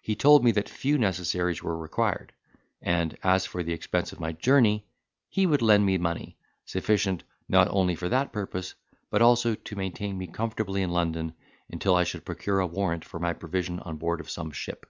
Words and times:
He 0.00 0.16
told 0.16 0.42
me 0.42 0.50
that 0.50 0.68
few 0.68 0.98
necessaries 0.98 1.62
were 1.62 1.78
required; 1.78 2.32
and, 2.82 3.16
as 3.22 3.46
for 3.46 3.62
the 3.62 3.72
expense 3.72 4.10
of 4.10 4.18
my 4.18 4.32
journey, 4.32 4.84
he 5.28 5.46
would 5.46 5.62
lend 5.62 5.86
me 5.86 5.96
money, 5.96 6.36
sufficient 6.64 7.22
not 7.48 7.68
only 7.68 7.94
for 7.94 8.08
that 8.08 8.32
purpose, 8.32 8.74
but 9.10 9.22
also 9.22 9.54
to 9.54 9.76
maintain 9.76 10.18
me 10.18 10.26
comfortably 10.26 10.82
in 10.82 10.90
London 10.90 11.34
until 11.70 11.94
I 11.94 12.02
should 12.02 12.24
procure 12.24 12.58
a 12.58 12.66
warrant 12.66 13.04
for 13.04 13.20
my 13.20 13.32
provision 13.32 13.78
on 13.78 13.96
board 13.96 14.18
of 14.20 14.28
some 14.28 14.50
ship. 14.50 14.86